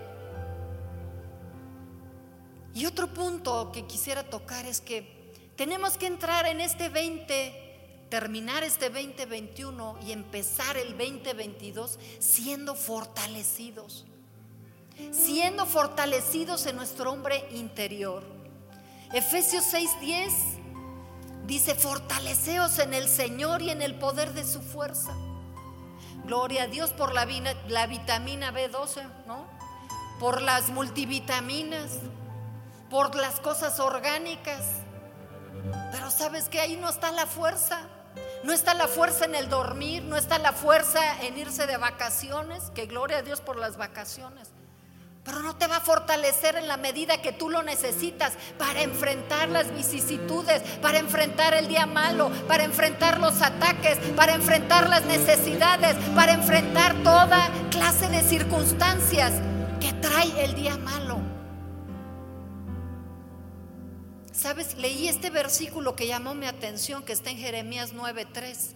[2.75, 8.65] Y otro punto que quisiera tocar es que tenemos que entrar en este 20, terminar
[8.65, 14.05] este 2021 y empezar el 2022 siendo fortalecidos,
[15.13, 18.23] siendo fortalecidos en nuestro hombre interior.
[19.13, 20.33] Efesios 6:10
[21.47, 25.15] dice, fortaleceos en el Señor y en el poder de su fuerza.
[26.25, 27.27] Gloria a Dios por la,
[27.69, 29.47] la vitamina B12, ¿no?
[30.19, 31.91] Por las multivitaminas,
[32.89, 34.63] por las cosas orgánicas.
[35.93, 37.89] Pero sabes que ahí no está la fuerza.
[38.43, 42.71] No está la fuerza en el dormir, no está la fuerza en irse de vacaciones,
[42.75, 44.53] que gloria a Dios por las vacaciones
[45.25, 49.49] pero no te va a fortalecer en la medida que tú lo necesitas para enfrentar
[49.49, 55.97] las vicisitudes, para enfrentar el día malo, para enfrentar los ataques, para enfrentar las necesidades,
[56.15, 59.33] para enfrentar toda clase de circunstancias
[59.81, 61.19] que trae el día malo.
[64.31, 68.75] Sabes, leí este versículo que llamó mi atención, que está en Jeremías 9:3.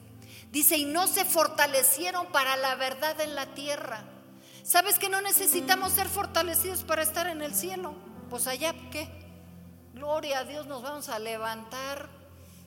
[0.50, 4.02] Dice, y no se fortalecieron para la verdad en la tierra
[4.68, 7.94] ¿Sabes que no necesitamos ser fortalecidos para estar en el cielo?
[8.28, 9.08] Pues allá, ¿qué?
[9.94, 12.10] Gloria a Dios, nos vamos a levantar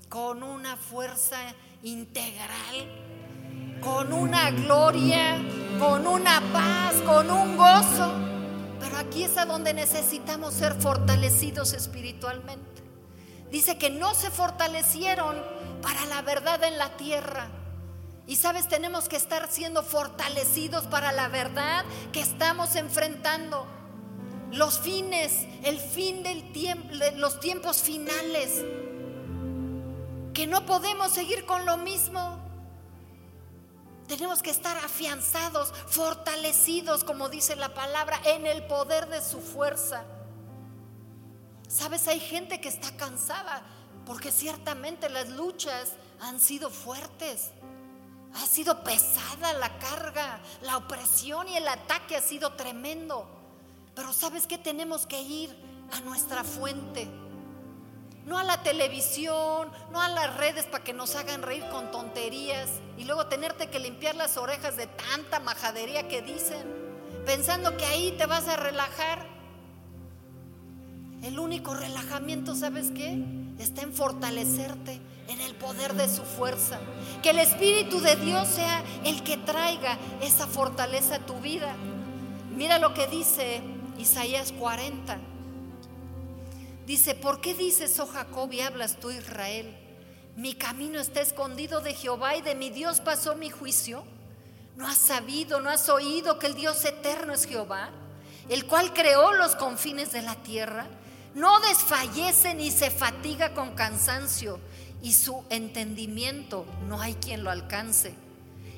[0.09, 1.37] con una fuerza
[1.83, 2.87] integral,
[3.81, 5.37] con una gloria,
[5.77, 8.11] con una paz, con un gozo.
[8.79, 11.75] Pero aquí es a donde necesitamos ser fortalecidos
[18.32, 23.67] Y sabes, tenemos que estar siendo fortalecidos para la verdad que estamos enfrentando.
[24.54, 28.63] Los fines, el fin del tiempo, los tiempos finales.
[30.34, 32.39] Que no podemos seguir con lo mismo.
[34.08, 40.06] Tenemos que estar afianzados, fortalecidos, como dice la palabra, en el poder de su fuerza.
[41.67, 43.62] Sabes, hay gente que está cansada
[44.06, 45.91] porque ciertamente las luchas
[46.22, 47.52] han sido fuertes.
[48.36, 53.28] Ha sido pesada la carga, la opresión y el ataque ha sido tremendo.
[53.96, 55.56] Pero sabes que tenemos que ir
[55.91, 57.10] a nuestra fuente
[58.26, 62.70] no a la televisión, no a las redes para que nos hagan reír con tonterías
[62.98, 66.63] y luego tenerte que limpiar las orejas de tanta majadería que dicen,
[67.26, 69.26] pensando que ahí te vas a relajar.
[71.24, 73.40] El único relajamiento, ¿sabes qué?
[73.62, 76.80] Está en fortalecerte en el poder de su fuerza.
[77.21, 81.76] Que el Espíritu de Dios sea el que traiga esa fortaleza a tu vida.
[82.56, 83.62] Mira lo que dice
[84.00, 85.19] Isaías 40.
[86.88, 89.78] Dice, ¿por qué dices, oh Jacob, y hablas tú, Israel?
[90.36, 94.04] Mi camino está escondido de Jehová y de mi Dios pasó mi juicio.
[94.76, 97.91] ¿No has sabido, no has oído que el Dios eterno es Jehová,
[98.50, 100.88] el cual creó los confines de la tierra?
[101.34, 104.60] No desfallece ni se fatiga con cansancio
[105.02, 108.13] y su entendimiento no hay quien lo alcance.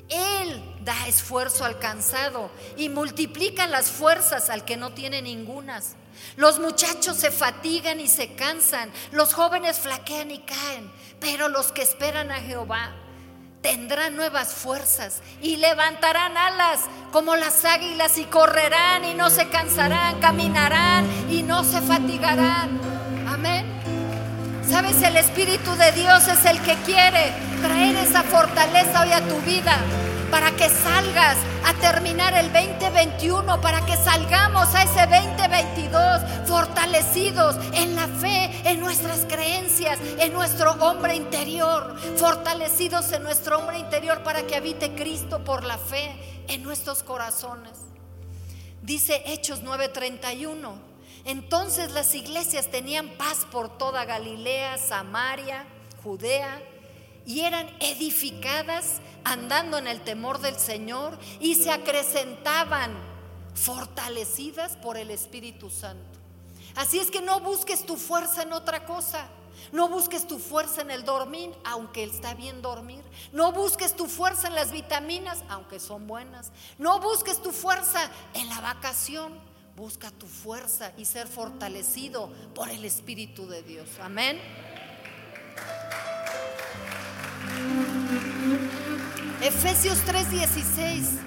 [0.08, 5.96] Él da esfuerzo al cansado y multiplica las fuerzas al que no tiene ningunas.
[6.36, 10.90] Los muchachos se fatigan y se cansan, los jóvenes flaquean y caen,
[11.20, 12.94] pero los que esperan a Jehová
[13.64, 20.20] tendrán nuevas fuerzas y levantarán alas como las águilas y correrán y no se cansarán,
[20.20, 22.78] caminarán y no se fatigarán.
[23.26, 23.64] Amén.
[24.68, 29.36] Sabes, el Espíritu de Dios es el que quiere traer esa fortaleza hoy a tu
[29.40, 29.78] vida
[30.34, 37.94] para que salgas a terminar el 2021, para que salgamos a ese 2022 fortalecidos en
[37.94, 44.44] la fe, en nuestras creencias, en nuestro hombre interior, fortalecidos en nuestro hombre interior para
[44.44, 46.16] que habite Cristo por la fe
[46.48, 47.78] en nuestros corazones.
[48.82, 50.74] Dice Hechos 9:31.
[51.26, 55.64] Entonces las iglesias tenían paz por toda Galilea, Samaria,
[56.02, 56.60] Judea
[57.26, 62.94] y eran edificadas andando en el temor del Señor y se acrecentaban
[63.54, 66.18] fortalecidas por el Espíritu Santo.
[66.74, 69.26] Así es que no busques tu fuerza en otra cosa.
[69.72, 73.02] No busques tu fuerza en el dormir, aunque está bien dormir.
[73.32, 76.52] No busques tu fuerza en las vitaminas, aunque son buenas.
[76.78, 79.32] No busques tu fuerza en la vacación.
[79.76, 83.88] Busca tu fuerza y ser fortalecido por el Espíritu de Dios.
[84.00, 84.40] Amén.
[89.44, 91.20] Efesios 3:16.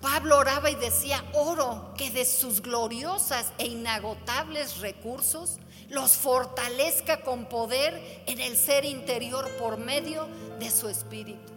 [0.00, 5.58] Pablo oraba y decía, oro que de sus gloriosas e inagotables recursos
[5.90, 11.52] los fortalezca con poder en el ser interior por medio de su espíritu.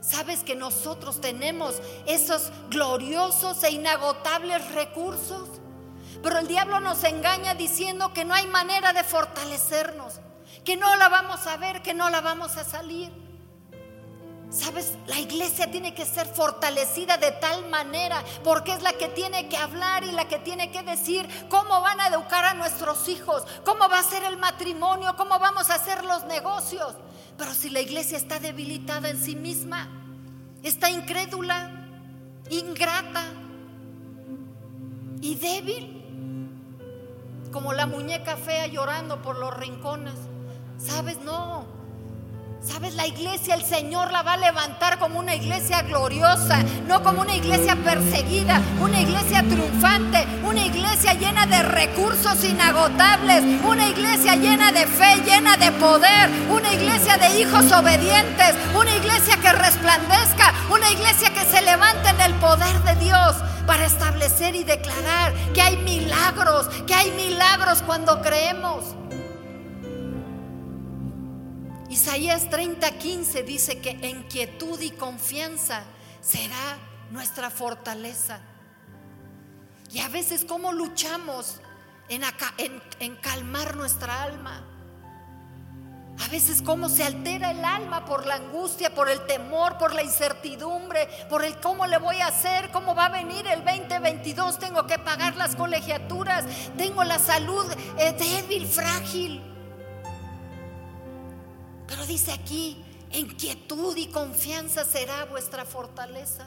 [0.00, 5.46] Sabes que nosotros tenemos esos gloriosos e inagotables recursos,
[6.22, 10.22] pero el diablo nos engaña diciendo que no hay manera de fortalecernos,
[10.64, 13.27] que no la vamos a ver, que no la vamos a salir.
[14.50, 19.46] Sabes, la iglesia tiene que ser fortalecida de tal manera porque es la que tiene
[19.48, 23.44] que hablar y la que tiene que decir cómo van a educar a nuestros hijos,
[23.64, 26.94] cómo va a ser el matrimonio, cómo vamos a hacer los negocios.
[27.36, 29.86] Pero si la iglesia está debilitada en sí misma,
[30.62, 31.70] está incrédula,
[32.48, 33.24] ingrata
[35.20, 35.94] y débil,
[37.52, 40.14] como la muñeca fea llorando por los rincones,
[40.78, 41.77] sabes, no.
[42.60, 47.22] Sabes, la iglesia, el Señor la va a levantar como una iglesia gloriosa, no como
[47.22, 54.72] una iglesia perseguida, una iglesia triunfante, una iglesia llena de recursos inagotables, una iglesia llena
[54.72, 60.90] de fe, llena de poder, una iglesia de hijos obedientes, una iglesia que resplandezca, una
[60.90, 65.76] iglesia que se levante en el poder de Dios para establecer y declarar que hay
[65.76, 68.84] milagros, que hay milagros cuando creemos.
[71.98, 75.82] Isaías 30:15 dice que en quietud y confianza
[76.20, 76.78] será
[77.10, 78.38] nuestra fortaleza.
[79.90, 81.60] Y a veces cómo luchamos
[82.08, 82.22] en,
[83.00, 84.64] en, calmar nuestra alma.
[86.24, 90.04] A veces cómo se altera el alma por la angustia, por el temor, por la
[90.04, 94.86] incertidumbre, por el cómo le voy a hacer, cómo va a venir el 2022, tengo
[94.86, 96.44] que pagar las colegiaturas,
[96.76, 97.66] tengo la salud
[97.98, 99.47] eh, débil, frágil.
[101.88, 106.46] Pero dice aquí en quietud y confianza será vuestra fortaleza.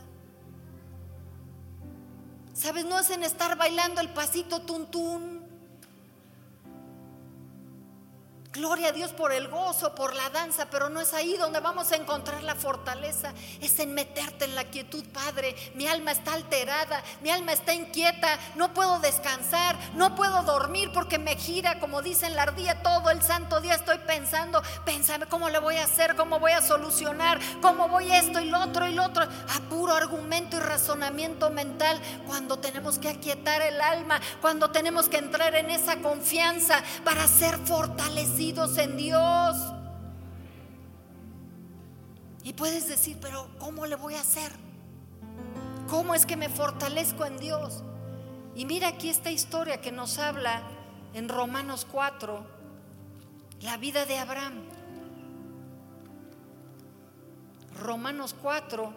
[2.54, 2.86] ¿Sabes?
[2.86, 5.41] No es en estar bailando el pasito tuntún.
[8.54, 11.90] Gloria a Dios por el gozo, por la danza, pero no es ahí donde vamos
[11.94, 13.32] a encontrar la fortaleza.
[13.62, 15.56] Es en meterte en la quietud, Padre.
[15.74, 21.18] Mi alma está alterada, mi alma está inquieta, no puedo descansar, no puedo dormir porque
[21.18, 25.60] me gira, como dicen la ardilla, todo el santo día estoy pensando, pensame cómo le
[25.60, 29.06] voy a hacer, cómo voy a solucionar, cómo voy esto y lo otro y lo
[29.06, 29.24] otro.
[29.24, 35.20] A puro argumento y razonamiento mental, cuando tenemos que aquietar el alma, cuando tenemos que
[35.20, 39.56] entrar en esa confianza para ser fortalecidos en Dios.
[42.44, 44.52] Y puedes decir, pero ¿cómo le voy a hacer?
[45.88, 47.84] ¿Cómo es que me fortalezco en Dios?
[48.56, 50.64] Y mira aquí esta historia que nos habla
[51.14, 52.44] en Romanos 4,
[53.62, 54.64] la vida de Abraham.
[57.80, 58.94] Romanos 4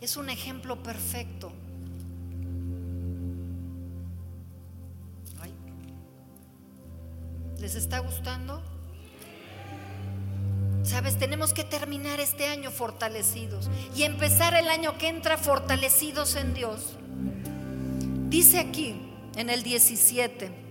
[0.00, 1.52] es un ejemplo perfecto.
[7.60, 8.62] ¿Les está gustando?
[10.82, 16.52] Sabes, tenemos que terminar este año fortalecidos y empezar el año que entra fortalecidos en
[16.52, 16.96] Dios.
[18.28, 19.00] Dice aquí
[19.36, 20.63] en el 17,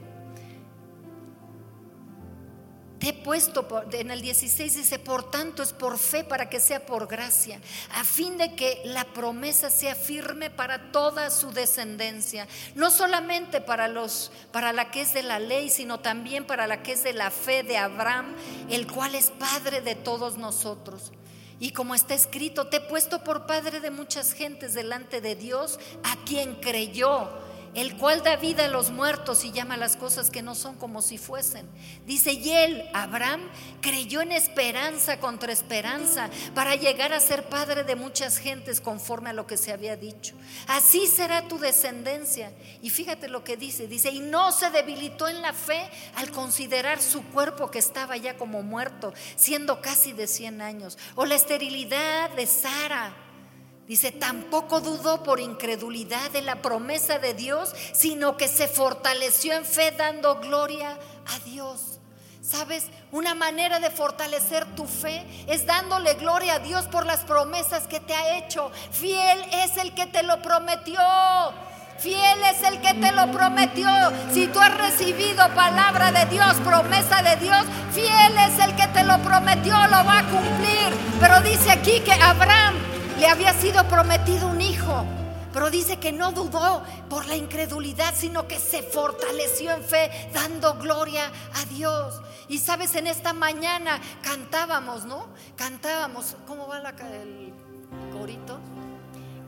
[3.10, 7.08] he puesto, en el 16 dice, por tanto es por fe para que sea por
[7.08, 7.60] gracia,
[7.96, 13.88] a fin de que la promesa sea firme para toda su descendencia, no solamente para
[13.88, 17.14] los para la que es de la ley, sino también para la que es de
[17.14, 18.36] la fe de Abraham,
[18.70, 21.12] el cual es padre de todos nosotros.
[21.60, 25.80] Y como está escrito, te he puesto por padre de muchas gentes delante de Dios,
[26.04, 27.30] a quien creyó
[27.76, 31.02] el cual da vida a los muertos y llama las cosas que no son como
[31.02, 31.68] si fuesen.
[32.06, 33.42] Dice, y él, Abraham,
[33.82, 39.34] creyó en esperanza contra esperanza para llegar a ser padre de muchas gentes conforme a
[39.34, 40.36] lo que se había dicho.
[40.68, 42.52] Así será tu descendencia.
[42.82, 47.02] Y fíjate lo que dice, dice, y no se debilitó en la fe al considerar
[47.02, 52.30] su cuerpo que estaba ya como muerto, siendo casi de 100 años, o la esterilidad
[52.32, 53.14] de Sara
[53.88, 59.66] Dice, tampoco dudó por incredulidad de la promesa de Dios, sino que se fortaleció en
[59.66, 62.00] fe dando gloria a Dios.
[62.42, 62.86] ¿Sabes?
[63.12, 68.00] Una manera de fortalecer tu fe es dándole gloria a Dios por las promesas que
[68.00, 68.72] te ha hecho.
[68.92, 71.00] Fiel es el que te lo prometió.
[72.00, 73.90] Fiel es el que te lo prometió.
[74.34, 79.04] Si tú has recibido palabra de Dios, promesa de Dios, fiel es el que te
[79.04, 80.94] lo prometió, lo va a cumplir.
[81.20, 82.93] Pero dice aquí que Abraham
[83.24, 85.06] le había sido prometido un hijo,
[85.54, 90.74] pero dice que no dudó por la incredulidad, sino que se fortaleció en fe, dando
[90.74, 92.20] gloria a Dios.
[92.50, 95.28] Y sabes, en esta mañana cantábamos, ¿no?
[95.56, 97.54] Cantábamos, ¿cómo va la, el
[98.12, 98.60] corito?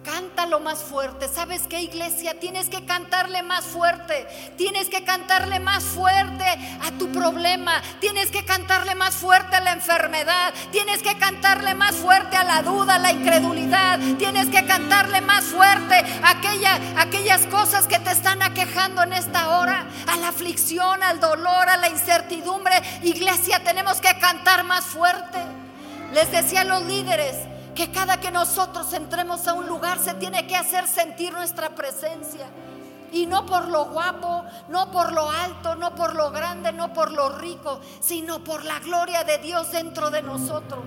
[0.06, 1.28] Cántalo más fuerte.
[1.28, 2.40] ¿Sabes qué, iglesia?
[2.40, 4.28] Tienes que cantarle más fuerte.
[4.56, 6.46] Tienes que cantarle más fuerte
[6.84, 7.82] a tu problema.
[8.00, 10.54] Tienes que cantarle más fuerte a la enfermedad.
[10.72, 14.00] Tienes que cantarle más fuerte a la duda, a la incredulidad.
[14.20, 19.58] Tienes que cantarle más fuerte a aquella, aquellas cosas que te están aquejando en esta
[19.58, 19.88] hora.
[20.06, 22.76] A la aflicción, al dolor, a la incertidumbre.
[23.02, 25.40] Iglesia, tenemos que cantar más fuerte.
[26.14, 30.48] Les decía a los líderes, que cada que nosotros entremos a un lugar se tiene
[30.48, 32.48] que hacer sentir nuestra presencia.
[33.12, 37.12] Y no por lo guapo, no por lo alto, no por lo grande, no por
[37.12, 40.84] lo rico, sino por la gloria de Dios dentro de nosotros.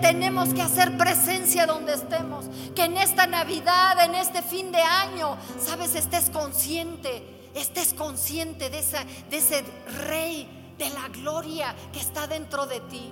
[0.00, 2.46] Tenemos que hacer presencia donde estemos.
[2.74, 8.82] Que en esta Navidad, en este fin de año, sabes, estés consciente, estés consciente de,
[9.28, 9.64] de ese
[10.06, 13.10] rey de la gloria que está dentro de ti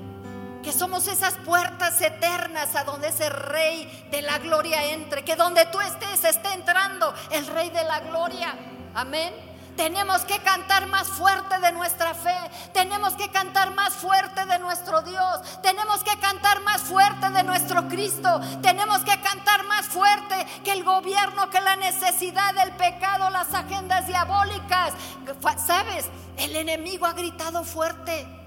[0.63, 5.67] que somos esas puertas eternas a donde ese rey de la gloria entre, que donde
[5.67, 8.55] tú estés esté entrando el rey de la gloria.
[8.95, 9.33] Amén.
[9.77, 12.37] Tenemos que cantar más fuerte de nuestra fe.
[12.75, 15.63] Tenemos que cantar más fuerte de nuestro Dios.
[15.63, 18.41] Tenemos que cantar más fuerte de nuestro Cristo.
[18.61, 24.07] Tenemos que cantar más fuerte que el gobierno, que la necesidad, el pecado, las agendas
[24.07, 24.93] diabólicas.
[25.67, 26.07] ¿Sabes?
[26.37, 28.42] El enemigo ha gritado fuerte.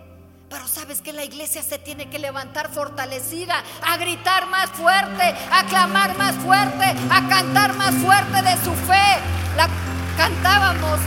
[0.55, 5.65] Pero sabes que la iglesia se tiene que levantar fortalecida, a gritar más fuerte, a
[5.65, 9.19] clamar más fuerte, a cantar más fuerte de su fe.
[9.57, 9.67] La
[10.15, 11.01] cantábamos.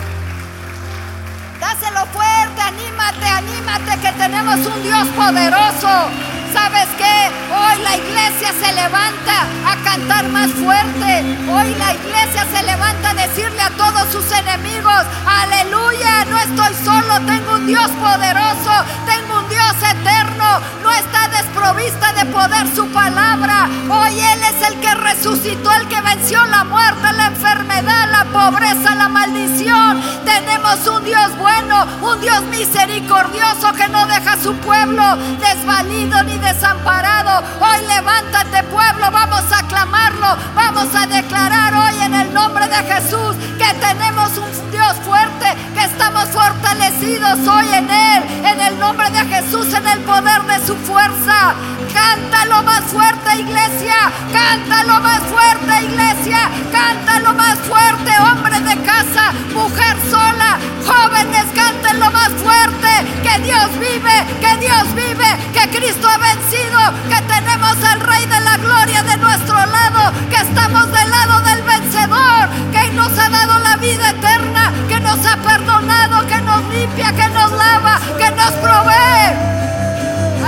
[1.59, 6.11] Dáselo fuerte, anímate, anímate que tenemos un Dios poderoso.
[6.53, 7.48] ¿Sabes qué?
[7.59, 11.25] Hoy la iglesia se levanta a cantar más fuerte.
[11.51, 17.21] Hoy la iglesia se levanta a decirle a todos sus enemigos, aleluya, no estoy solo,
[17.27, 18.73] tengo un Dios poderoso,
[19.07, 23.69] tengo un Dios eterno, no está desprovista de poder su palabra.
[23.91, 28.95] Hoy Él es el que resucitó, el que venció la muerte, la enfermedad, la pobreza,
[28.95, 30.01] la maldición.
[30.25, 36.39] Tenemos un Dios bueno, un Dios misericordioso que no deja a su pueblo desvalido ni
[36.39, 37.43] desamparado.
[37.61, 43.37] Hoy levántate pueblo, vamos a clamarlo, vamos a declarar hoy en el nombre de Jesús
[43.59, 49.25] que tenemos un Dios fuerte, que estamos fortalecidos hoy en Él, en el nombre de
[49.27, 51.55] Jesús, en el poder de su fuerza.
[51.93, 54.13] Cántalo más fuerte, iglesia.
[54.33, 56.49] Cántalo más fuerte, iglesia.
[56.71, 62.89] Cántalo más fuerte, hombre de casa, mujer sola, jóvenes, cántenlo más fuerte.
[63.23, 66.79] Que Dios vive, que Dios vive, que Cristo ha vencido,
[67.09, 71.63] que tenemos al Rey de la Gloria de nuestro lado, que estamos del lado del
[71.63, 77.13] vencedor, que nos ha dado la vida eterna, que nos ha perdonado, que nos limpia,
[77.13, 79.35] que nos lava, que nos provee.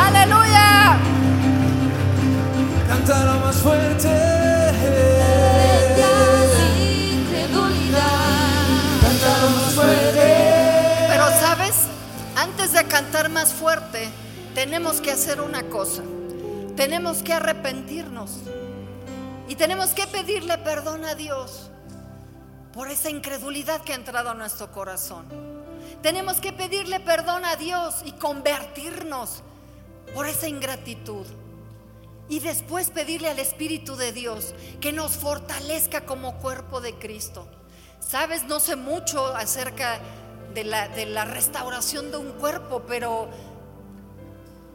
[0.07, 0.97] Aleluya.
[2.89, 4.09] Cántalo más fuerte.
[9.01, 11.07] Cántalo más fuerte.
[11.09, 11.75] Pero sabes,
[12.37, 14.09] antes de cantar más fuerte,
[14.55, 16.03] tenemos que hacer una cosa.
[16.81, 18.39] Tenemos que arrepentirnos.
[19.49, 21.71] Y tenemos que pedirle perdón a Dios
[22.73, 25.27] por esa incredulidad que ha entrado a nuestro corazón.
[26.01, 29.43] Tenemos que pedirle perdón a Dios y convertirnos
[30.15, 31.27] por esa ingratitud.
[32.31, 37.47] Y después pedirle al Espíritu de Dios que nos fortalezca como cuerpo de Cristo.
[37.99, 40.01] Sabes, no sé mucho acerca
[40.55, 43.29] de la, de la restauración de un cuerpo, pero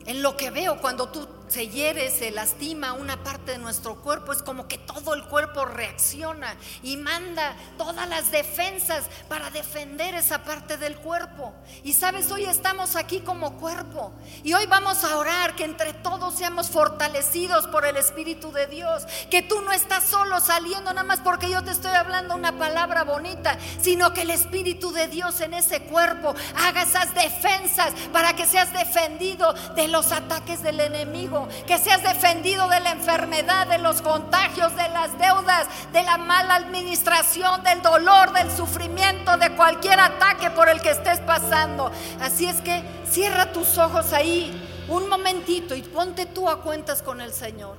[0.05, 4.31] en lo que veo cuando tú se hiere, se lastima una parte de nuestro cuerpo,
[4.31, 10.43] es como que todo el cuerpo reacciona y manda todas las defensas para defender esa
[10.43, 11.53] parte del cuerpo.
[11.83, 16.35] Y sabes, hoy estamos aquí como cuerpo y hoy vamos a orar que entre todos
[16.35, 21.19] seamos fortalecidos por el Espíritu de Dios, que tú no estás solo saliendo nada más
[21.19, 25.53] porque yo te estoy hablando una palabra bonita, sino que el Espíritu de Dios en
[25.53, 31.34] ese cuerpo haga esas defensas para que seas defendido de los ataques del enemigo
[31.67, 36.55] que seas defendido de la enfermedad, de los contagios, de las deudas, de la mala
[36.55, 41.91] administración, del dolor, del sufrimiento, de cualquier ataque por el que estés pasando.
[42.21, 47.21] Así es que cierra tus ojos ahí un momentito y ponte tú a cuentas con
[47.21, 47.77] el Señor.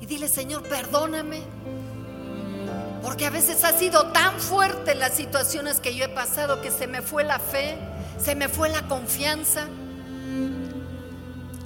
[0.00, 1.42] Y dile, Señor, perdóname.
[3.02, 6.86] Porque a veces ha sido tan fuerte las situaciones que yo he pasado que se
[6.86, 7.78] me fue la fe,
[8.22, 9.66] se me fue la confianza.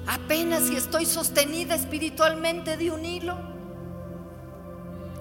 [0.06, 3.36] Apenas si estoy sostenida espiritualmente de un hilo.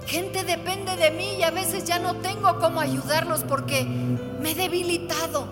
[0.07, 4.55] Gente depende de mí y a veces ya no tengo cómo ayudarlos porque me he
[4.55, 5.47] debilitado.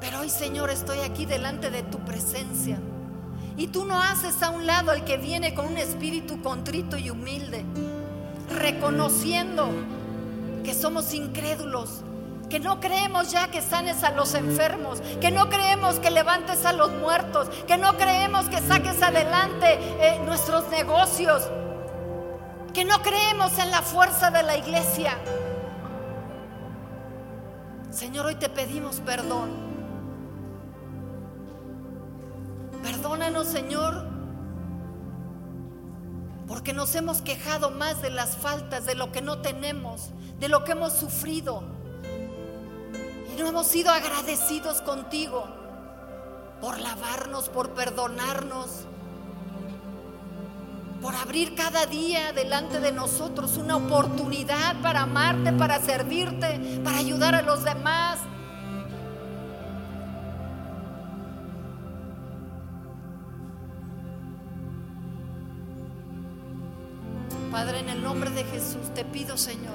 [0.00, 2.78] Pero hoy, Señor, estoy aquí delante de tu presencia.
[3.56, 7.10] Y tú no haces a un lado al que viene con un espíritu contrito y
[7.10, 7.64] humilde,
[8.50, 9.70] reconociendo
[10.62, 12.02] que somos incrédulos,
[12.48, 16.72] que no creemos ya que sanes a los enfermos, que no creemos que levantes a
[16.72, 21.42] los muertos, que no creemos que saques adelante eh, nuestros negocios,
[22.72, 25.18] que no creemos en la fuerza de la iglesia.
[27.90, 29.66] Señor, hoy te pedimos perdón.
[32.82, 34.06] Perdónanos, Señor,
[36.46, 40.62] porque nos hemos quejado más de las faltas, de lo que no tenemos, de lo
[40.62, 41.75] que hemos sufrido
[43.36, 45.46] no hemos sido agradecidos contigo
[46.60, 48.86] por lavarnos, por perdonarnos,
[51.02, 57.34] por abrir cada día delante de nosotros una oportunidad para amarte, para servirte, para ayudar
[57.34, 58.18] a los demás.
[67.52, 69.74] Padre, en el nombre de Jesús te pido, Señor,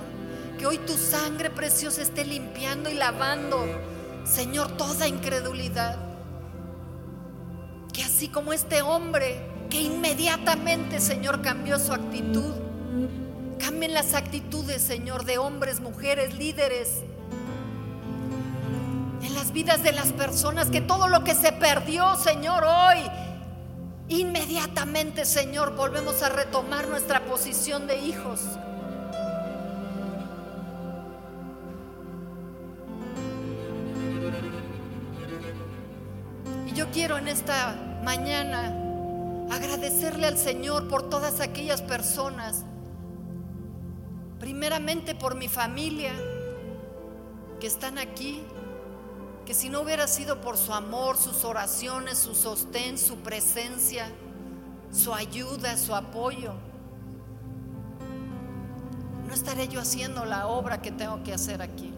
[0.62, 3.66] que hoy tu sangre preciosa esté limpiando y lavando,
[4.24, 5.98] Señor, toda incredulidad.
[7.92, 12.54] Que así como este hombre que inmediatamente, Señor, cambió su actitud,
[13.58, 17.02] cambien las actitudes, Señor, de hombres, mujeres, líderes,
[19.24, 23.00] en las vidas de las personas, que todo lo que se perdió, Señor, hoy,
[24.10, 28.42] inmediatamente, Señor, volvemos a retomar nuestra posición de hijos.
[37.02, 38.72] Quiero en esta mañana
[39.50, 42.64] agradecerle al Señor por todas aquellas personas.
[44.40, 46.12] Primeramente por mi familia
[47.60, 48.44] que están aquí,
[49.48, 54.06] que si no hubiera sido por su amor, sus oraciones, su sostén, su presencia,
[54.94, 56.54] su ayuda, su apoyo,
[59.28, 61.96] no estaré yo haciendo la obra que tengo que hacer aquí.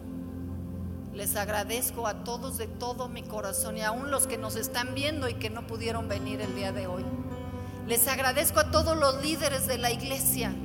[1.14, 5.30] Les agradezco a todos de todo mi corazón y aún los que nos están viendo
[5.30, 7.03] y que no pudieron venir el día de hoy.
[7.88, 10.55] Les agradezco a todos los líderes de la iglesia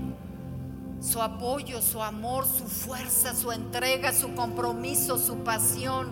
[1.01, 6.09] su apoyo, su amor, su fuerza, su entrega, su compromiso, su pasión,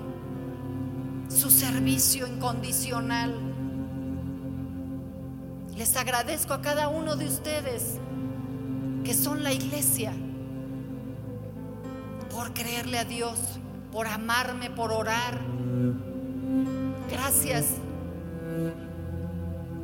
[1.28, 3.34] su servicio incondicional.
[5.76, 7.98] Les agradezco a cada uno de ustedes
[9.02, 10.12] que son la iglesia
[12.30, 13.38] por creerle a Dios,
[13.96, 15.40] por amarme, por orar.
[17.10, 17.64] Gracias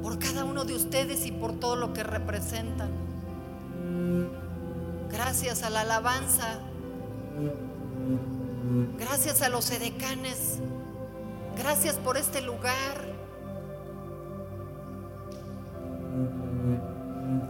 [0.02, 2.90] por cada uno de ustedes y por todo lo que representan.
[5.10, 6.58] Gracias a la alabanza.
[8.98, 10.58] Gracias a los edecanes.
[11.56, 13.14] Gracias por este lugar.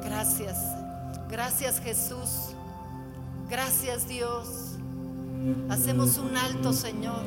[0.04, 0.58] Gracias.
[1.28, 2.54] Gracias Jesús.
[3.50, 4.71] Gracias Dios.
[5.68, 7.22] Hacemos un alto, Señor.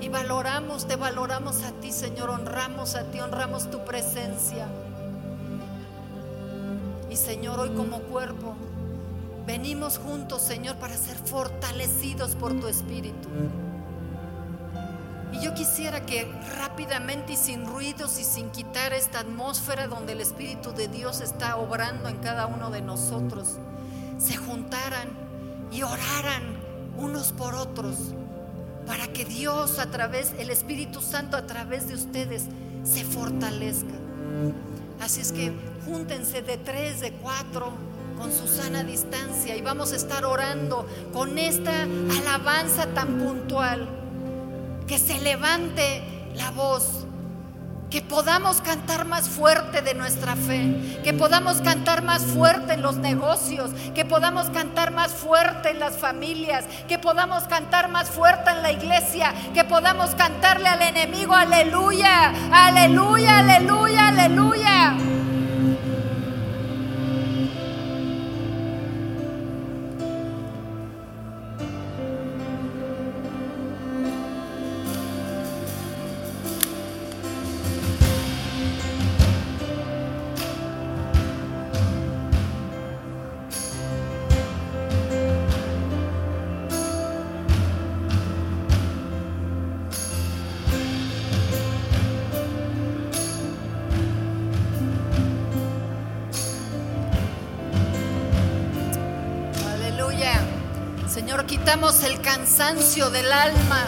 [0.00, 2.30] Y valoramos, te valoramos a ti, Señor.
[2.30, 4.66] Honramos a ti, honramos tu presencia.
[7.10, 8.54] Y Señor, hoy como cuerpo,
[9.46, 13.28] venimos juntos, Señor, para ser fortalecidos por tu Espíritu.
[15.32, 20.22] Y yo quisiera que rápidamente y sin ruidos y sin quitar esta atmósfera donde el
[20.22, 23.58] Espíritu de Dios está obrando en cada uno de nosotros,
[24.18, 25.08] se juntaran
[25.70, 26.57] y oraran
[26.98, 27.96] unos por otros,
[28.86, 32.44] para que Dios a través, el Espíritu Santo a través de ustedes
[32.84, 33.94] se fortalezca.
[35.00, 35.52] Así es que
[35.86, 37.72] júntense de tres, de cuatro,
[38.18, 41.84] con su sana distancia y vamos a estar orando con esta
[42.20, 43.88] alabanza tan puntual.
[44.86, 46.02] Que se levante
[46.34, 47.06] la voz
[47.90, 52.96] que podamos cantar más fuerte de nuestra fe, que podamos cantar más fuerte en los
[52.96, 58.62] negocios, que podamos cantar más fuerte en las familias, que podamos cantar más fuerte en
[58.62, 65.17] la iglesia, que podamos cantarle al enemigo, aleluya, aleluya, aleluya, aleluya.
[101.48, 103.86] Quitamos el cansancio del alma.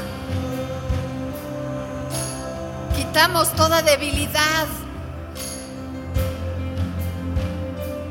[2.97, 4.67] Quitamos toda debilidad.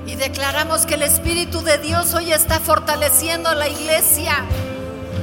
[0.05, 4.45] Y declaramos que el Espíritu de Dios hoy está fortaleciendo a la iglesia.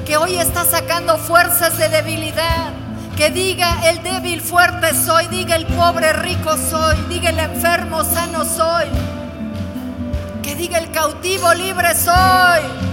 [0.05, 2.73] Que hoy está sacando fuerzas de debilidad.
[3.17, 8.45] Que diga el débil fuerte soy, diga el pobre rico soy, diga el enfermo sano
[8.45, 8.87] soy.
[10.43, 12.86] Que diga el cautivo libre soy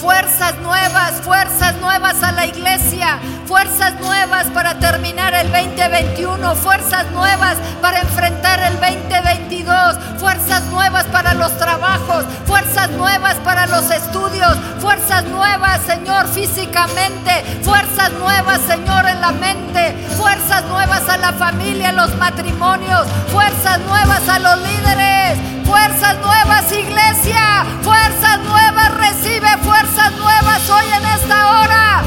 [0.00, 7.58] fuerzas nuevas, fuerzas nuevas a la iglesia, fuerzas nuevas para terminar el 2021, fuerzas nuevas
[7.82, 15.24] para enfrentar el 2022, fuerzas nuevas para los trabajos, fuerzas nuevas para los estudios, fuerzas
[15.24, 21.92] nuevas, Señor, físicamente, fuerzas nuevas, Señor, en la mente, fuerzas nuevas a la familia, a
[21.92, 27.64] los matrimonios, fuerzas nuevas a los líderes, Fuerzas nuevas, iglesia.
[27.82, 32.02] Fuerzas nuevas, recibe fuerzas nuevas hoy en esta hora.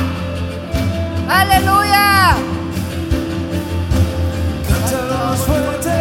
[1.30, 2.36] Aleluya.
[4.68, 5.91] Cántalo más fuerte.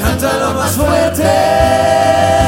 [0.00, 2.43] Cántalo más fuerte.